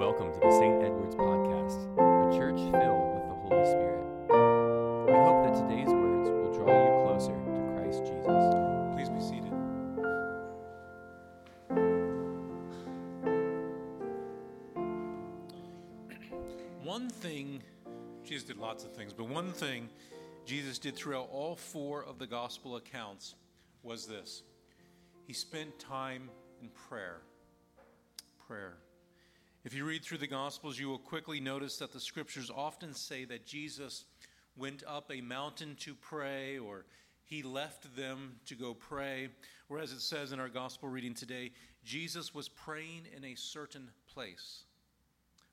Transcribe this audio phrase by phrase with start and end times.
[0.00, 0.82] Welcome to the St.
[0.82, 4.00] Edward's Podcast, a church filled with the Holy Spirit.
[5.04, 8.44] We hope that today's words will draw you closer to Christ Jesus.
[8.94, 9.52] Please be seated.
[16.82, 17.62] One thing,
[18.24, 19.90] Jesus did lots of things, but one thing
[20.46, 23.34] Jesus did throughout all four of the gospel accounts
[23.82, 24.44] was this
[25.26, 26.30] He spent time
[26.62, 27.20] in prayer.
[28.48, 28.78] Prayer.
[29.62, 33.26] If you read through the Gospels, you will quickly notice that the scriptures often say
[33.26, 34.06] that Jesus
[34.56, 36.86] went up a mountain to pray or
[37.24, 39.28] he left them to go pray.
[39.68, 41.50] Whereas it says in our Gospel reading today,
[41.84, 44.62] Jesus was praying in a certain place.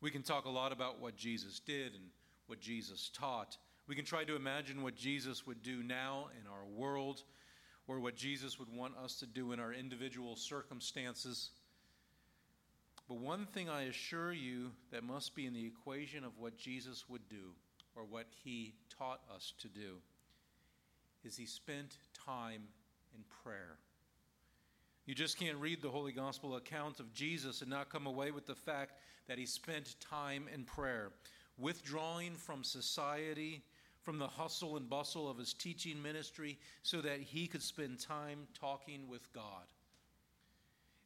[0.00, 2.06] We can talk a lot about what Jesus did and
[2.48, 3.56] what Jesus taught.
[3.86, 7.22] We can try to imagine what Jesus would do now in our world
[7.86, 11.50] or what Jesus would want us to do in our individual circumstances.
[13.12, 17.10] But one thing I assure you that must be in the equation of what Jesus
[17.10, 17.52] would do
[17.94, 19.96] or what he taught us to do
[21.22, 22.62] is he spent time
[23.14, 23.76] in prayer.
[25.04, 28.46] You just can't read the Holy Gospel account of Jesus and not come away with
[28.46, 28.92] the fact
[29.28, 31.10] that he spent time in prayer,
[31.58, 33.60] withdrawing from society,
[34.00, 38.48] from the hustle and bustle of his teaching ministry, so that he could spend time
[38.58, 39.66] talking with God.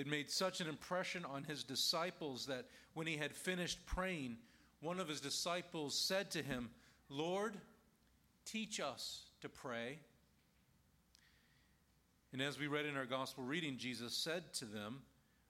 [0.00, 4.38] It made such an impression on his disciples that when he had finished praying,
[4.80, 6.70] one of his disciples said to him,
[7.10, 7.52] Lord,
[8.46, 9.98] teach us to pray.
[12.32, 15.02] And as we read in our gospel reading, Jesus said to them,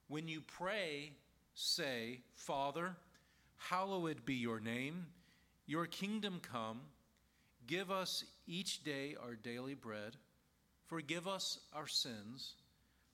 [0.09, 1.13] When you pray,
[1.55, 2.97] say, Father,
[3.57, 5.07] hallowed be your name,
[5.67, 6.81] your kingdom come,
[7.69, 10.17] give us each day our daily bread,
[10.89, 12.55] forgive us our sins,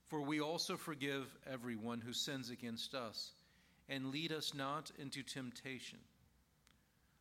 [0.09, 3.33] for we also forgive everyone who sins against us,
[3.89, 5.99] and lead us not into temptation.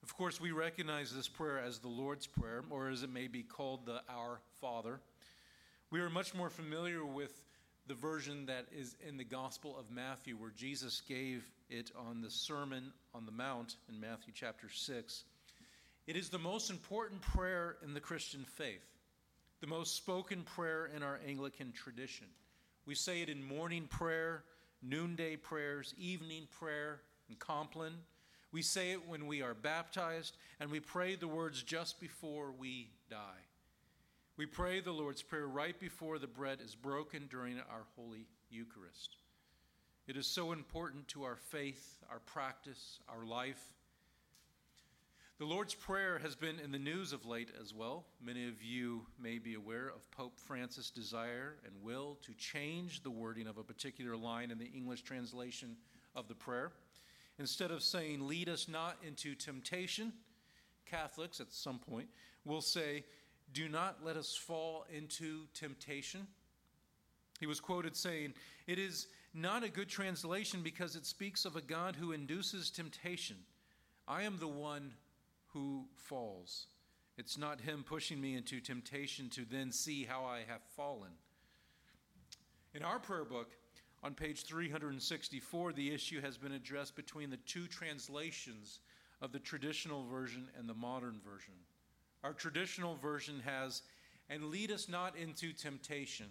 [0.03, 3.41] Of course, we recognize this prayer as the Lord's Prayer, or as it may be
[3.41, 4.99] called the Our Father.
[5.89, 7.31] We are much more familiar with
[7.87, 12.29] the version that is in the Gospel of Matthew, where Jesus gave it on the
[12.29, 15.23] Sermon on the Mount in Matthew chapter 6.
[16.05, 18.85] It is the most important prayer in the Christian faith,
[19.61, 22.27] the most spoken prayer in our Anglican tradition.
[22.85, 24.43] We say it in morning prayer,
[24.83, 27.97] noonday prayers, evening prayer, and Compline.
[28.51, 32.89] We say it when we are baptized, and we pray the words just before we
[33.09, 33.43] die.
[34.37, 39.15] We pray the Lord's Prayer right before the bread is broken during our Holy Eucharist.
[40.07, 43.74] It is so important to our faith, our practice, our life.
[45.37, 48.05] The Lord's Prayer has been in the news of late as well.
[48.23, 53.11] Many of you may be aware of Pope Francis' desire and will to change the
[53.11, 55.75] wording of a particular line in the English translation
[56.15, 56.71] of the prayer.
[57.37, 60.13] Instead of saying, Lead us not into temptation,
[60.85, 62.07] Catholics at some point
[62.45, 63.03] will say,
[63.51, 66.27] Do not let us fall into temptation.
[67.41, 68.35] He was quoted saying,
[68.67, 73.35] It is not a good translation because it speaks of a God who induces temptation.
[74.07, 74.93] I am the one
[75.55, 76.67] who falls.
[77.17, 81.11] It's not him pushing me into temptation to then see how I have fallen.
[82.73, 83.51] In our prayer book,
[84.03, 88.79] on page 364, the issue has been addressed between the two translations
[89.21, 91.53] of the traditional version and the modern version.
[92.21, 93.81] Our traditional version has,
[94.29, 96.27] and lead us not into temptation.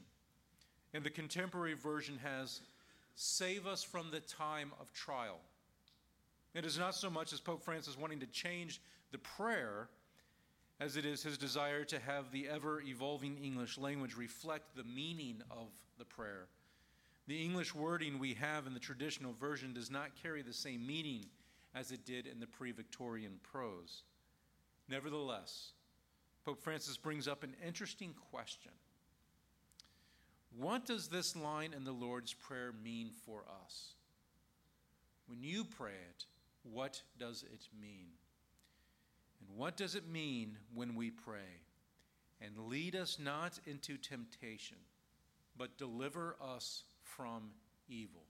[0.92, 2.60] And the contemporary version has,
[3.14, 5.40] save us from the time of trial.
[6.54, 9.88] It is not so much as Pope Francis wanting to change the prayer
[10.80, 15.42] as it is his desire to have the ever evolving English language reflect the meaning
[15.50, 16.46] of the prayer.
[17.26, 21.26] The English wording we have in the traditional version does not carry the same meaning
[21.74, 24.02] as it did in the pre Victorian prose.
[24.88, 25.72] Nevertheless,
[26.44, 28.72] Pope Francis brings up an interesting question.
[30.56, 33.94] What does this line in the Lord's Prayer mean for us?
[35.26, 36.26] When you pray it,
[36.70, 38.08] what does it mean?
[39.40, 41.60] And what does it mean when we pray?
[42.40, 44.76] And lead us not into temptation,
[45.56, 47.50] but deliver us from
[47.88, 48.24] evil.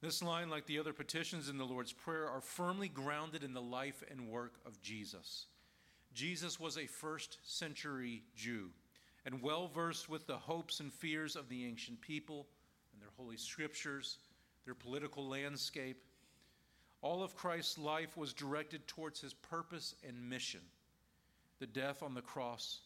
[0.00, 3.60] This line, like the other petitions in the Lord's Prayer, are firmly grounded in the
[3.60, 5.46] life and work of Jesus.
[6.14, 8.70] Jesus was a first century Jew
[9.24, 12.46] and well versed with the hopes and fears of the ancient people
[12.92, 14.18] and their holy scriptures,
[14.64, 16.02] their political landscape.
[17.00, 20.60] All of Christ's life was directed towards his purpose and mission
[21.60, 22.80] the death on the cross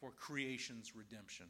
[0.00, 1.46] for creation's redemption.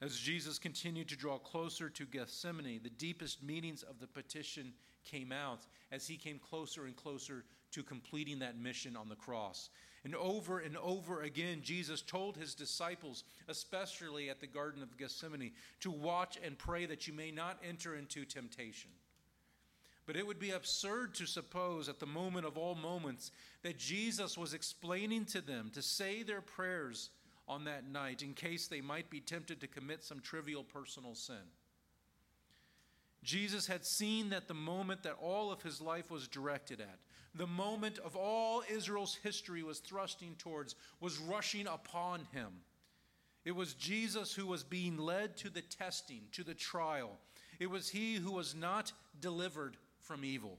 [0.00, 4.72] As Jesus continued to draw closer to Gethsemane, the deepest meanings of the petition
[5.04, 5.60] came out
[5.92, 9.70] as he came closer and closer to completing that mission on the cross.
[10.04, 15.52] And over and over again, Jesus told his disciples, especially at the Garden of Gethsemane,
[15.80, 18.90] to watch and pray that you may not enter into temptation.
[20.06, 23.30] But it would be absurd to suppose at the moment of all moments
[23.62, 27.10] that Jesus was explaining to them to say their prayers
[27.46, 31.36] on that night in case they might be tempted to commit some trivial personal sin.
[33.22, 36.98] Jesus had seen that the moment that all of his life was directed at,
[37.34, 42.48] the moment of all Israel's history was thrusting towards, was rushing upon him.
[43.44, 47.18] It was Jesus who was being led to the testing, to the trial.
[47.58, 49.76] It was he who was not delivered
[50.12, 50.58] from evil.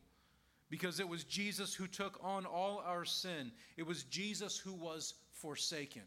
[0.72, 3.52] Because it was Jesus who took on all our sin.
[3.78, 6.02] It was Jesus who was forsaken.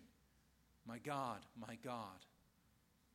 [0.85, 2.25] My God, my God,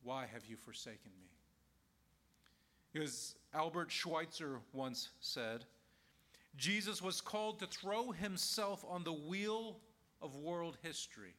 [0.02, 3.02] why have you forsaken me?
[3.02, 5.66] As Albert Schweitzer once said,
[6.56, 9.76] Jesus was called to throw himself on the wheel
[10.22, 11.34] of world history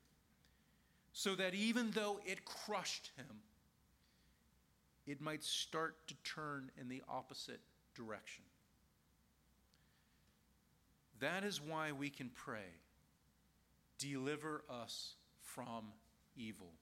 [1.13, 3.37] so that even though it crushed him,
[5.07, 7.61] it might start to turn in the opposite
[7.95, 8.43] direction.
[11.23, 12.67] That is why we can pray,
[13.97, 15.85] deliver us from
[16.35, 16.73] evil.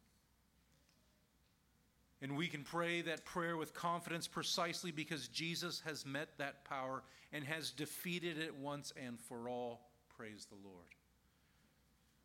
[2.23, 7.03] And we can pray that prayer with confidence precisely because Jesus has met that power
[7.31, 9.91] and has defeated it once and for all.
[10.17, 10.87] Praise the Lord.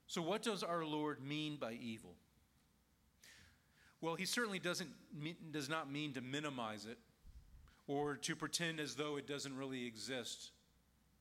[0.07, 2.15] So, what does our Lord mean by evil?
[4.01, 4.91] Well, he certainly doesn't
[5.53, 6.97] does not mean to minimize it
[7.87, 10.53] or to pretend as though it doesn't really exist.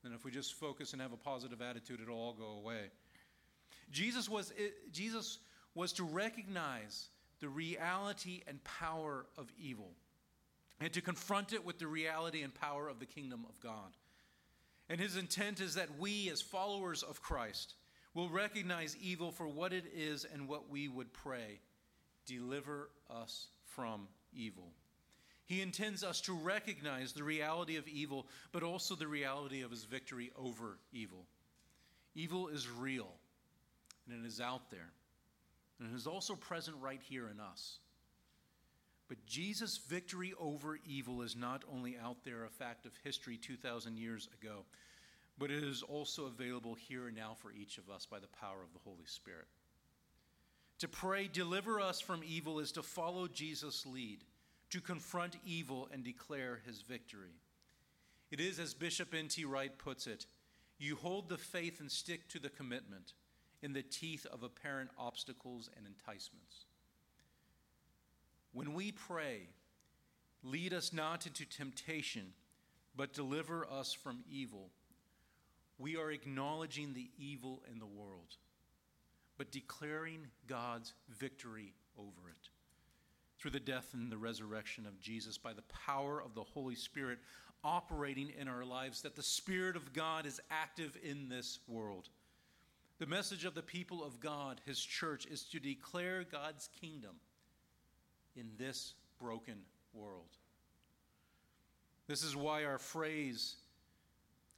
[0.06, 2.90] And if we just focus and have a positive attitude, it'll all go away.
[3.90, 4.52] Jesus was,
[4.92, 5.38] Jesus
[5.74, 7.08] was to recognize
[7.40, 9.90] the reality and power of evil
[10.80, 13.96] and to confront it with the reality and power of the kingdom of God.
[14.88, 17.74] And his intent is that we, as followers of Christ,
[18.14, 21.60] will recognize evil for what it is and what we would pray
[22.26, 24.72] deliver us from evil.
[25.46, 29.84] He intends us to recognize the reality of evil, but also the reality of his
[29.84, 31.24] victory over evil.
[32.14, 33.08] Evil is real,
[34.10, 34.90] and it is out there.
[35.78, 37.78] And it is also present right here in us.
[39.08, 43.96] But Jesus' victory over evil is not only out there, a fact of history 2,000
[43.96, 44.64] years ago,
[45.38, 48.62] but it is also available here and now for each of us by the power
[48.64, 49.46] of the Holy Spirit.
[50.80, 54.24] To pray, deliver us from evil, is to follow Jesus' lead,
[54.70, 57.40] to confront evil and declare his victory.
[58.30, 59.44] It is, as Bishop N.T.
[59.44, 60.26] Wright puts it,
[60.78, 63.12] you hold the faith and stick to the commitment
[63.62, 66.64] in the teeth of apparent obstacles and enticements.
[68.52, 69.48] When we pray,
[70.42, 72.32] lead us not into temptation,
[72.96, 74.70] but deliver us from evil,
[75.78, 78.36] we are acknowledging the evil in the world,
[79.36, 82.48] but declaring God's victory over it.
[83.46, 87.20] Through the death and the resurrection of Jesus, by the power of the Holy Spirit
[87.62, 92.08] operating in our lives, that the Spirit of God is active in this world.
[92.98, 97.20] The message of the people of God, his church, is to declare God's kingdom
[98.34, 99.58] in this broken
[99.94, 100.38] world.
[102.08, 103.54] This is why our phrase,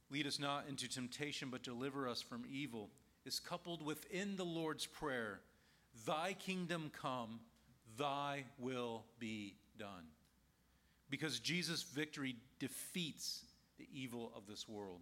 [0.09, 2.89] lead us not into temptation, but deliver us from evil,
[3.23, 5.41] is coupled within the Lord's Prayer
[6.07, 7.39] Thy kingdom come,
[7.99, 10.07] thy will be done.
[11.11, 13.43] Because Jesus' victory defeats
[13.77, 15.01] the evil of this world.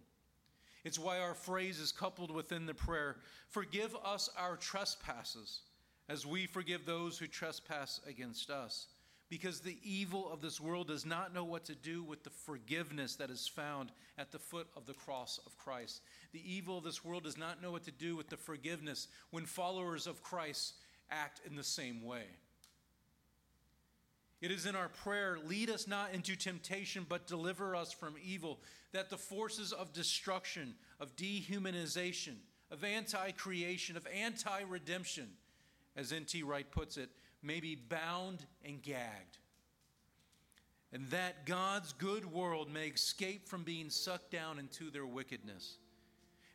[0.84, 3.16] It's why our phrase is coupled within the prayer
[3.48, 5.60] Forgive us our trespasses,
[6.08, 8.88] as we forgive those who trespass against us.
[9.30, 13.16] Because the evil of this world does not know what to do with the forgiveness
[13.16, 16.00] that is found at the foot of the cross of Christ.
[16.32, 19.44] The evil of this world does not know what to do with the forgiveness when
[19.44, 20.74] followers of Christ
[21.10, 22.24] act in the same way.
[24.40, 28.60] It is in our prayer, lead us not into temptation, but deliver us from evil,
[28.92, 32.36] that the forces of destruction, of dehumanization,
[32.70, 35.28] of anti creation, of anti redemption,
[35.96, 36.44] as N.T.
[36.44, 37.10] Wright puts it,
[37.42, 39.38] may be bound and gagged.
[40.92, 45.78] And that God's good world may escape from being sucked down into their wickedness.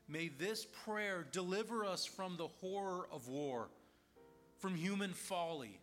[0.07, 3.69] May this prayer deliver us from the horror of war,
[4.57, 5.79] from human folly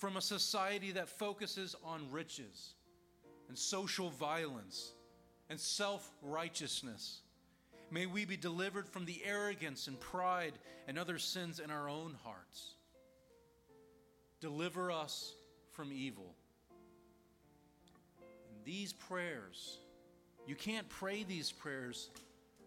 [0.00, 2.72] from a society that focuses on riches
[3.48, 4.92] and social violence
[5.50, 7.20] and self righteousness.
[7.90, 10.54] May we be delivered from the arrogance and pride
[10.88, 12.76] and other sins in our own hearts.
[14.40, 15.34] Deliver us
[15.72, 16.34] from evil.
[18.48, 19.80] And these prayers,
[20.46, 22.08] you can't pray these prayers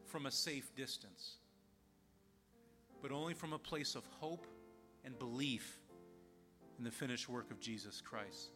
[0.06, 1.38] from a safe distance,
[3.02, 4.46] but only from a place of hope
[5.04, 5.80] and belief
[6.84, 8.52] the finished work of Jesus Christ,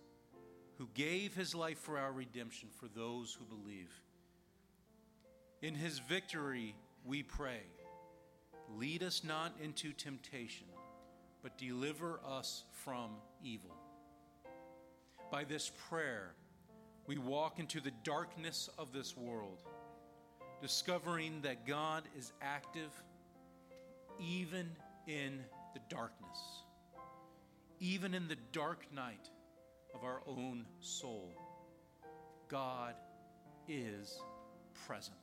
[0.77, 3.91] who gave his life for our redemption for those who believe.
[5.62, 7.62] In his victory, we pray,
[8.75, 10.67] lead us not into temptation,
[11.41, 13.12] but deliver us from
[13.43, 13.75] evil.
[15.31, 16.34] By this prayer,
[17.07, 19.63] we walk into the darkness of this world,
[20.62, 22.91] discovering that God is active
[24.19, 24.69] even
[25.07, 25.39] in
[25.74, 26.57] the darkness,
[27.79, 29.29] even in the dark night
[29.93, 31.34] of our own soul.
[32.48, 32.96] God
[33.67, 34.19] is
[34.86, 35.15] present.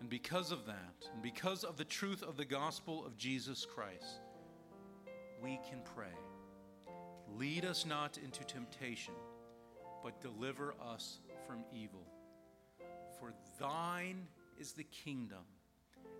[0.00, 4.20] And because of that, and because of the truth of the gospel of Jesus Christ,
[5.42, 6.14] we can pray
[7.38, 9.14] Lead us not into temptation,
[10.02, 12.06] but deliver us from evil.
[13.18, 14.26] For thine
[14.58, 15.44] is the kingdom,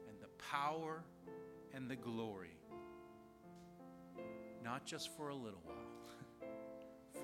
[0.09, 1.03] and the power,
[1.75, 2.57] and the glory,
[4.71, 5.75] not just for a little while,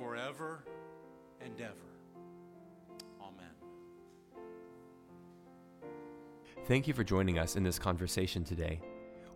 [0.00, 0.64] forever
[1.40, 1.92] and ever.
[3.20, 3.52] Amen.
[6.64, 8.80] Thank you for joining us in this conversation today.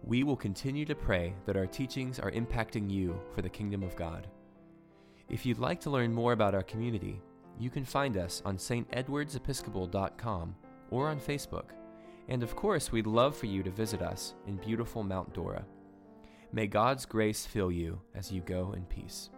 [0.03, 3.95] We will continue to pray that our teachings are impacting you for the kingdom of
[3.95, 4.27] God.
[5.29, 7.23] If you'd like to learn more about our community,
[7.61, 10.57] you can find us on stedwardsepiscopal.com
[10.91, 11.67] or on Facebook.
[12.27, 15.65] And of course, we'd love for you to visit us in beautiful Mount Dora.
[16.53, 19.31] May God's grace fill you as you go in peace.